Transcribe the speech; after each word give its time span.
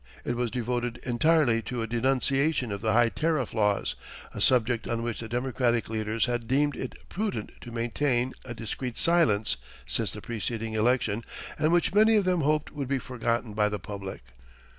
It 0.25 0.35
was 0.35 0.49
devoted 0.49 0.97
entirely 1.05 1.61
to 1.61 1.83
a 1.83 1.87
denunciation 1.87 2.71
of 2.71 2.81
the 2.81 2.93
high 2.93 3.09
tariff 3.09 3.53
laws, 3.53 3.93
a 4.33 4.41
subject 4.41 4.87
on 4.87 5.03
which 5.03 5.19
the 5.19 5.29
Democratic 5.29 5.89
leaders 5.89 6.25
had 6.25 6.47
deemed 6.47 6.75
it 6.75 6.95
prudent 7.07 7.51
to 7.61 7.71
maintain 7.71 8.33
a 8.43 8.55
discreet 8.55 8.97
silence 8.97 9.57
since 9.85 10.09
the 10.09 10.19
preceding 10.19 10.73
election, 10.73 11.23
and 11.59 11.71
which 11.71 11.93
many 11.93 12.15
of 12.15 12.23
them 12.25 12.41
hoped 12.41 12.71
would 12.71 12.87
be 12.87 12.97
forgotten 12.97 13.53
by 13.53 13.69
the 13.69 13.77
public. 13.77 14.23